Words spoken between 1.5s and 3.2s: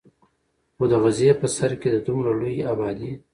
سر کښې د دومره لوے ابادي